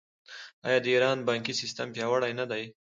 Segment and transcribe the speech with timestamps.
[0.67, 2.63] آیا د ایران بانکي سیستم پیاوړی نه دی؟